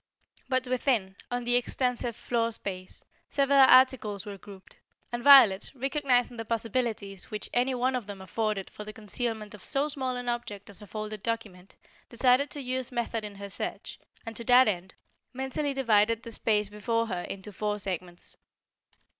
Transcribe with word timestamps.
But 0.49 0.67
within, 0.67 1.15
on 1.29 1.43
the 1.43 1.55
extensive 1.55 2.15
floor 2.15 2.51
space, 2.51 3.05
several 3.29 3.59
articles 3.59 4.25
were 4.25 4.35
grouped, 4.39 4.77
and 5.11 5.23
Violet, 5.23 5.71
recognizing 5.75 6.37
the 6.37 6.43
possibilities 6.43 7.29
which 7.29 7.51
any 7.53 7.75
one 7.75 7.95
of 7.95 8.07
them 8.07 8.19
afforded 8.19 8.71
for 8.71 8.83
the 8.83 8.93
concealment 8.93 9.53
of 9.53 9.63
so 9.63 9.89
small 9.89 10.15
an 10.15 10.27
object 10.27 10.71
as 10.71 10.81
a 10.81 10.87
folded 10.87 11.21
document, 11.21 11.75
decided 12.09 12.49
to 12.49 12.61
use 12.63 12.91
method 12.91 13.23
in 13.23 13.35
her 13.35 13.51
search, 13.51 13.99
and 14.25 14.35
to 14.35 14.43
that 14.45 14.67
end, 14.67 14.95
mentally 15.33 15.71
divided 15.71 16.23
the 16.23 16.31
space 16.31 16.67
before 16.67 17.05
her 17.05 17.21
into 17.21 17.53
four 17.53 17.77
segments. 17.77 18.37